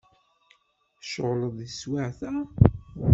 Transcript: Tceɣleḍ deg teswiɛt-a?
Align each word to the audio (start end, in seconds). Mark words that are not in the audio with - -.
Tceɣleḍ 1.01 1.51
deg 1.59 1.69
teswiɛt-a? 1.71 2.33